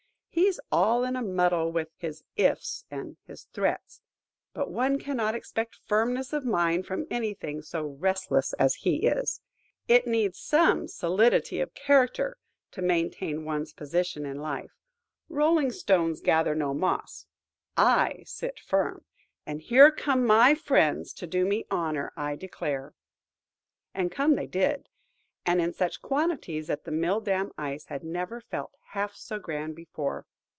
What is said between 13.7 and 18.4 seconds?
position in life. Rolling stones gather no moss. I